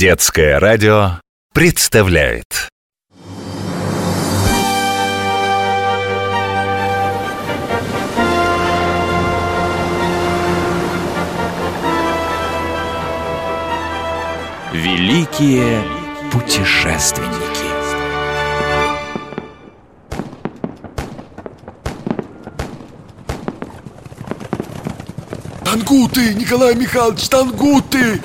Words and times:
Детское 0.00 0.58
радио 0.58 1.20
представляет 1.52 2.70
Великие 14.72 15.84
путешественники 16.32 17.28
Тангуты, 25.62 26.32
Николай 26.32 26.74
Михайлович, 26.74 27.28
тангуты! 27.28 28.22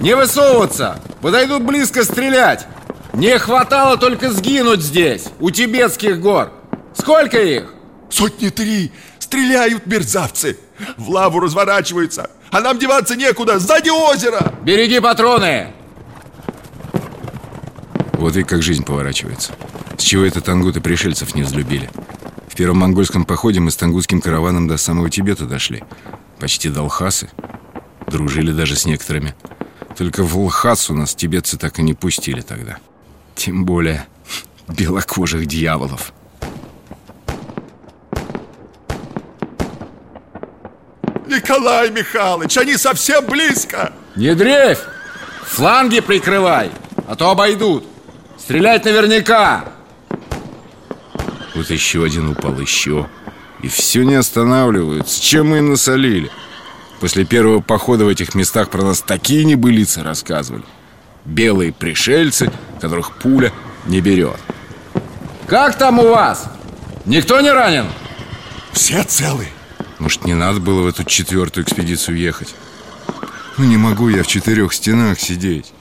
Не 0.00 0.14
высовываться! 0.14 1.00
Подойдут 1.20 1.62
близко 1.62 2.04
стрелять! 2.04 2.66
Не 3.14 3.38
хватало 3.38 3.96
только 3.96 4.30
сгинуть 4.30 4.82
здесь, 4.82 5.28
у 5.40 5.50
тибетских 5.50 6.20
гор! 6.20 6.52
Сколько 6.94 7.42
их? 7.42 7.72
Сотни 8.10 8.50
три! 8.50 8.92
Стреляют 9.18 9.86
мерзавцы! 9.86 10.58
В 10.96 11.08
лаву 11.08 11.40
разворачиваются! 11.40 12.30
А 12.50 12.60
нам 12.60 12.78
деваться 12.78 13.16
некуда! 13.16 13.58
Сзади 13.58 13.88
озеро! 13.88 14.52
Береги 14.62 15.00
патроны! 15.00 15.72
Вот 18.12 18.36
и 18.36 18.44
как 18.44 18.62
жизнь 18.62 18.84
поворачивается. 18.84 19.52
С 19.96 20.02
чего 20.02 20.24
это 20.24 20.40
тангуты 20.40 20.80
пришельцев 20.80 21.34
не 21.34 21.42
взлюбили? 21.42 21.90
В 22.48 22.54
первом 22.54 22.78
монгольском 22.78 23.24
походе 23.24 23.60
мы 23.60 23.70
с 23.70 23.76
тангутским 23.76 24.20
караваном 24.20 24.68
до 24.68 24.76
самого 24.76 25.10
Тибета 25.10 25.46
дошли. 25.46 25.84
Почти 26.38 26.68
до 26.68 26.82
Лхасы. 26.82 27.30
Дружили 28.06 28.52
даже 28.52 28.76
с 28.76 28.86
некоторыми. 28.86 29.34
Только 29.96 30.22
в 30.22 30.38
Лхасу 30.38 30.94
нас 30.94 31.14
тибетцы 31.14 31.56
так 31.56 31.78
и 31.78 31.82
не 31.82 31.94
пустили 31.94 32.42
тогда. 32.42 32.78
Тем 33.34 33.64
более 33.64 34.06
белокожих 34.68 35.46
дьяволов. 35.46 36.12
Николай 41.26 41.90
Михайлович, 41.90 42.56
они 42.58 42.76
совсем 42.76 43.24
близко! 43.26 43.92
Не 44.14 44.34
дрейфь! 44.34 44.80
Фланги 45.42 46.00
прикрывай, 46.00 46.70
а 47.08 47.16
то 47.16 47.30
обойдут. 47.30 47.84
Стрелять 48.38 48.84
наверняка! 48.84 49.64
Вот 51.54 51.70
еще 51.70 52.04
один 52.04 52.28
упал, 52.28 52.58
еще. 52.60 53.08
И 53.62 53.68
все 53.68 54.02
не 54.02 54.14
останавливаются. 54.14 55.20
Чем 55.20 55.48
мы 55.48 55.58
им 55.58 55.70
насолили? 55.70 56.30
После 57.00 57.24
первого 57.24 57.60
похода 57.60 58.04
в 58.04 58.08
этих 58.08 58.34
местах 58.34 58.70
про 58.70 58.82
нас 58.82 59.00
такие 59.00 59.44
небылицы 59.44 60.02
рассказывали. 60.02 60.64
Белые 61.24 61.72
пришельцы, 61.72 62.50
которых 62.80 63.16
пуля 63.16 63.52
не 63.86 64.00
берет. 64.00 64.38
Как 65.46 65.76
там 65.76 65.98
у 65.98 66.08
вас? 66.08 66.50
Никто 67.04 67.40
не 67.40 67.50
ранен? 67.50 67.86
Все 68.72 69.02
целы? 69.02 69.46
Может, 69.98 70.24
не 70.24 70.34
надо 70.34 70.60
было 70.60 70.82
в 70.82 70.86
эту 70.86 71.04
четвертую 71.04 71.64
экспедицию 71.64 72.16
ехать? 72.16 72.54
Ну, 73.56 73.64
не 73.64 73.76
могу 73.76 74.08
я 74.08 74.22
в 74.22 74.26
четырех 74.26 74.72
стенах 74.72 75.18
сидеть. 75.18 75.72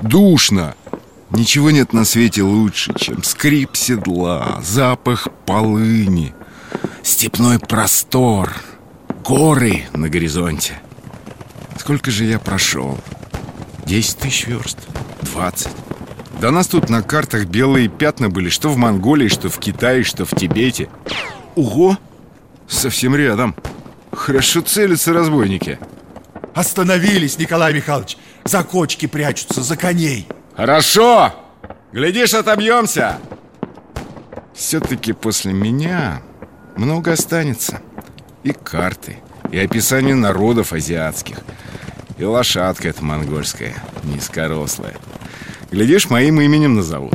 Душно. 0.00 0.74
Ничего 1.30 1.70
нет 1.70 1.92
на 1.92 2.04
свете 2.06 2.42
лучше, 2.42 2.94
чем 2.96 3.22
скрип 3.22 3.76
седла, 3.76 4.60
запах 4.62 5.28
полыни, 5.44 6.34
степной 7.02 7.58
простор, 7.58 8.54
горы 9.28 9.84
на 9.92 10.08
горизонте. 10.08 10.80
Сколько 11.76 12.10
же 12.10 12.24
я 12.24 12.38
прошел? 12.38 12.98
Десять 13.84 14.16
тысяч 14.16 14.46
верст? 14.46 14.78
Двадцать? 15.20 15.68
Да 16.40 16.50
нас 16.50 16.66
тут 16.66 16.88
на 16.88 17.02
картах 17.02 17.44
белые 17.44 17.88
пятна 17.88 18.30
были, 18.30 18.48
что 18.48 18.70
в 18.70 18.78
Монголии, 18.78 19.28
что 19.28 19.50
в 19.50 19.58
Китае, 19.58 20.02
что 20.02 20.24
в 20.24 20.34
Тибете. 20.34 20.88
Ого! 21.56 21.98
Совсем 22.66 23.14
рядом. 23.14 23.54
Хорошо 24.12 24.62
целятся 24.62 25.12
разбойники. 25.12 25.78
Остановились, 26.54 27.38
Николай 27.38 27.74
Михайлович! 27.74 28.16
За 28.44 28.64
кочки 28.64 29.04
прячутся, 29.04 29.62
за 29.62 29.76
коней! 29.76 30.26
Хорошо! 30.56 31.34
Глядишь, 31.92 32.32
отобьемся! 32.32 33.18
Все-таки 34.54 35.12
после 35.12 35.52
меня 35.52 36.22
много 36.76 37.12
останется. 37.12 37.82
И 38.42 38.52
карты, 38.52 39.18
и 39.50 39.58
описание 39.58 40.14
народов 40.14 40.72
азиатских, 40.72 41.38
и 42.18 42.24
лошадка 42.24 42.88
эта 42.88 43.04
монгольская, 43.04 43.74
низкорослая. 44.04 44.96
Глядишь, 45.70 46.08
моим 46.08 46.40
именем 46.40 46.76
назовут. 46.76 47.14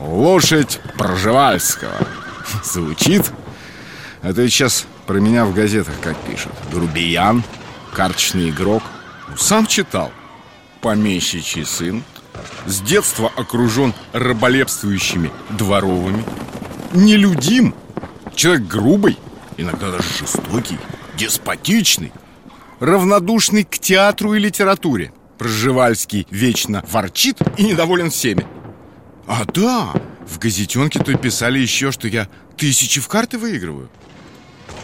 Лошадь 0.00 0.80
Проживальского. 0.98 1.94
Звучит? 2.64 3.30
А 4.22 4.32
то 4.32 4.48
сейчас 4.48 4.86
про 5.06 5.18
меня 5.18 5.44
в 5.44 5.54
газетах 5.54 5.94
как 6.02 6.16
пишут. 6.18 6.52
Грубиян, 6.72 7.42
карточный 7.94 8.50
игрок. 8.50 8.82
Сам 9.36 9.66
читал. 9.66 10.10
Помещичий 10.80 11.64
сын. 11.64 12.02
С 12.66 12.80
детства 12.80 13.30
окружен 13.36 13.94
раболепствующими 14.12 15.30
дворовыми. 15.50 16.24
Нелюдим. 16.92 17.74
Человек 18.34 18.66
грубый, 18.66 19.18
иногда 19.62 19.90
даже 19.90 20.08
жестокий, 20.18 20.78
деспотичный. 21.16 22.12
Равнодушный 22.80 23.64
к 23.64 23.78
театру 23.78 24.34
и 24.34 24.38
литературе. 24.38 25.12
Пржевальский 25.38 26.26
вечно 26.30 26.84
ворчит 26.90 27.38
и 27.56 27.64
недоволен 27.64 28.10
всеми. 28.10 28.46
А 29.26 29.44
да, 29.44 29.92
в 30.26 30.38
газетенке 30.38 30.98
то 30.98 31.16
писали 31.16 31.58
еще, 31.58 31.92
что 31.92 32.08
я 32.08 32.28
тысячи 32.56 33.00
в 33.00 33.08
карты 33.08 33.38
выигрываю. 33.38 33.88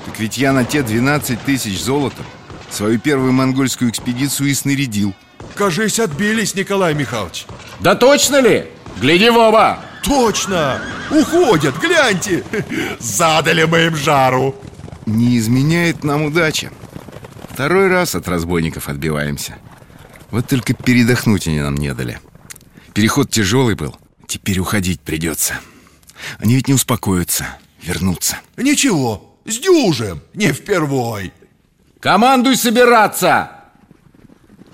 Так 0.06 0.18
ведь 0.20 0.38
я 0.38 0.52
на 0.52 0.64
те 0.64 0.82
12 0.82 1.42
тысяч 1.42 1.80
золота 1.80 2.22
свою 2.70 2.98
первую 2.98 3.32
монгольскую 3.32 3.90
экспедицию 3.90 4.50
и 4.50 4.54
снарядил. 4.54 5.14
Кажись, 5.54 5.98
отбились, 5.98 6.54
Николай 6.54 6.94
Михайлович 6.94 7.46
Да 7.80 7.94
точно 7.94 8.40
ли? 8.40 8.66
Гляди 9.00 9.30
в 9.30 9.36
оба! 9.36 9.80
Точно! 10.04 10.80
Уходят, 11.10 11.76
гляньте! 11.78 12.44
Задали 12.98 13.64
мы 13.64 13.86
им 13.86 13.96
жару 13.96 14.54
Не 15.08 15.38
изменяет 15.38 16.04
нам 16.04 16.24
удача. 16.24 16.70
Второй 17.50 17.88
раз 17.88 18.14
от 18.14 18.28
разбойников 18.28 18.90
отбиваемся. 18.90 19.56
Вот 20.30 20.46
только 20.46 20.74
передохнуть 20.74 21.48
они 21.48 21.60
нам 21.60 21.76
не 21.76 21.94
дали. 21.94 22.20
Переход 22.92 23.30
тяжелый 23.30 23.74
был. 23.74 23.96
Теперь 24.26 24.58
уходить 24.58 25.00
придется. 25.00 25.54
Они 26.38 26.54
ведь 26.54 26.68
не 26.68 26.74
успокоятся 26.74 27.46
Вернутся. 27.80 28.38
Ничего, 28.58 29.38
сдюжим, 29.46 30.20
не 30.34 30.52
впервой. 30.52 31.32
Командуй 32.00 32.56
собираться! 32.56 33.50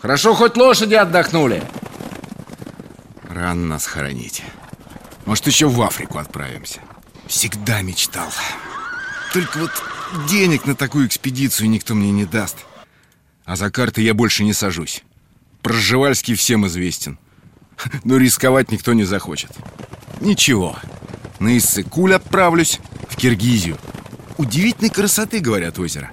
Хорошо, 0.02 0.34
хоть 0.34 0.56
лошади 0.56 0.94
отдохнули. 0.94 1.62
Рано 3.28 3.66
нас 3.66 3.86
хоронить. 3.86 4.42
Может, 5.26 5.46
еще 5.46 5.68
в 5.68 5.80
Африку 5.80 6.18
отправимся. 6.18 6.80
Всегда 7.28 7.82
мечтал. 7.82 8.30
Только 9.32 9.58
вот 9.58 9.70
денег 10.28 10.66
на 10.66 10.74
такую 10.74 11.06
экспедицию 11.06 11.70
никто 11.70 11.94
мне 11.94 12.10
не 12.10 12.24
даст. 12.24 12.58
А 13.44 13.56
за 13.56 13.70
карты 13.70 14.02
я 14.02 14.14
больше 14.14 14.44
не 14.44 14.52
сажусь. 14.52 15.02
Проживальский 15.62 16.34
всем 16.34 16.66
известен. 16.66 17.18
Но 18.04 18.16
рисковать 18.16 18.70
никто 18.70 18.92
не 18.92 19.04
захочет. 19.04 19.50
Ничего. 20.20 20.78
На 21.40 21.56
Иссыкуль 21.56 22.14
отправлюсь 22.14 22.80
В 23.08 23.16
Киргизию. 23.16 23.78
Удивительной 24.38 24.90
красоты, 24.90 25.40
говорят, 25.40 25.78
озеро. 25.78 26.10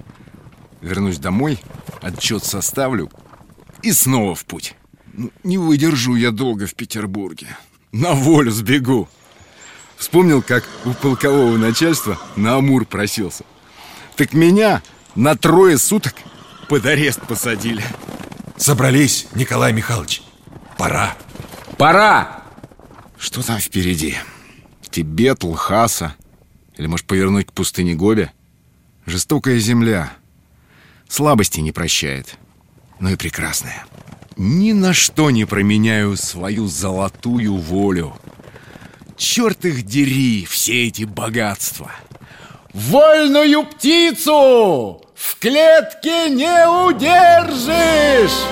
Вернусь 0.81 1.17
домой 1.17 1.59
Отчет 2.01 2.43
составлю 2.43 3.11
И 3.83 3.91
снова 3.91 4.35
в 4.35 4.45
путь. 4.45 4.75
Ну, 5.13 5.31
Не 5.43 5.57
выдержу 5.57 6.15
я 6.15 6.31
долго 6.31 6.65
в 6.67 6.75
Петербурге. 6.75 7.47
На 7.91 8.13
волю 8.13 8.51
сбегу. 8.51 9.07
Вспомнил, 9.97 10.41
как 10.41 10.67
у 10.85 10.93
полкового 10.93 11.57
начальства 11.57 12.19
на 12.35 12.55
Амур 12.55 12.85
просился 12.85 13.43
Так 14.21 14.33
меня 14.33 14.83
на 15.15 15.35
трое 15.35 15.79
суток 15.79 16.13
под 16.69 16.85
арест 16.85 17.21
посадили 17.21 17.83
Собрались, 18.55 19.25
Николай 19.33 19.73
Михайлович 19.73 20.21
Пора 20.77 21.17
Пора! 21.79 22.43
Что 23.17 23.41
там 23.41 23.57
впереди? 23.57 24.15
Тибет, 24.91 25.43
Лхаса? 25.43 26.15
Или, 26.77 26.85
может, 26.85 27.07
повернуть 27.07 27.47
к 27.47 27.51
пустыне 27.51 27.95
Гоби? 27.95 28.29
Жестокая 29.07 29.57
земля 29.57 30.13
Слабости 31.09 31.59
не 31.59 31.71
прощает 31.71 32.37
Но 32.99 33.09
и 33.09 33.15
прекрасная 33.15 33.87
Ни 34.37 34.73
на 34.73 34.93
что 34.93 35.31
не 35.31 35.45
променяю 35.45 36.15
свою 36.15 36.67
золотую 36.67 37.55
волю 37.55 38.15
Черт 39.17 39.65
их 39.65 39.81
дери, 39.81 40.45
все 40.45 40.85
эти 40.85 41.05
богатства 41.05 41.91
Вольную 42.73 43.65
птицу 43.65 45.01
в 45.13 45.39
клетке 45.39 46.29
не 46.29 46.67
удержишь! 46.87 48.45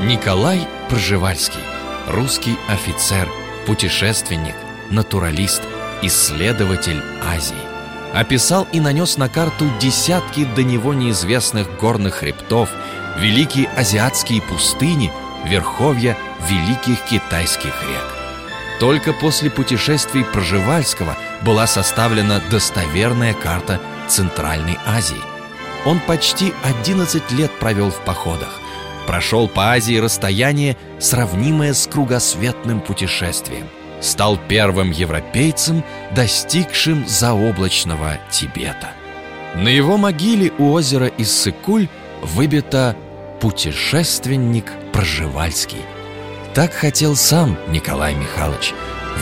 Николай 0.00 0.60
Пржевальский. 0.90 1.60
Русский 2.06 2.56
офицер, 2.68 3.28
путешественник, 3.66 4.54
натуралист, 4.90 5.62
исследователь 6.02 7.02
Азии. 7.24 7.56
Описал 8.12 8.68
и 8.72 8.80
нанес 8.80 9.16
на 9.16 9.28
карту 9.30 9.64
десятки 9.80 10.44
до 10.54 10.62
него 10.62 10.92
неизвестных 10.92 11.78
горных 11.78 12.16
хребтов 12.16 12.70
Великие 13.18 13.68
азиатские 13.68 14.42
пустыни, 14.42 15.10
верховья 15.46 16.16
великих 16.48 17.02
китайских 17.06 17.72
рек 17.82 18.15
только 18.80 19.12
после 19.12 19.50
путешествий 19.50 20.24
Проживальского 20.24 21.16
была 21.42 21.66
составлена 21.66 22.40
достоверная 22.50 23.34
карта 23.34 23.80
Центральной 24.08 24.78
Азии. 24.86 25.16
Он 25.84 26.00
почти 26.00 26.52
11 26.64 27.32
лет 27.32 27.50
провел 27.58 27.90
в 27.90 28.00
походах, 28.04 28.60
прошел 29.06 29.48
по 29.48 29.72
Азии 29.72 29.98
расстояние, 29.98 30.76
сравнимое 30.98 31.74
с 31.74 31.86
кругосветным 31.86 32.80
путешествием, 32.80 33.68
стал 34.00 34.38
первым 34.48 34.90
европейцем, 34.90 35.84
достигшим 36.14 37.06
заоблачного 37.06 38.18
Тибета. 38.30 38.90
На 39.54 39.68
его 39.68 39.96
могиле 39.96 40.52
у 40.58 40.72
озера 40.72 41.10
Иссыкуль 41.16 41.88
выбито 42.20 42.96
«Путешественник 43.40 44.70
Проживальский». 44.92 45.95
Так 46.56 46.72
хотел 46.72 47.16
сам 47.16 47.58
Николай 47.68 48.14
Михайлович, 48.14 48.72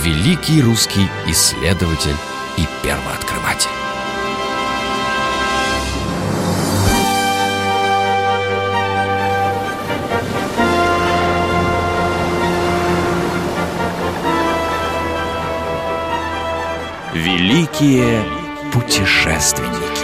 великий 0.04 0.62
русский 0.62 1.08
исследователь 1.26 2.14
и 2.56 2.64
первооткрыватель. 2.84 3.70
Великие 17.14 18.22
путешественники. 18.72 20.03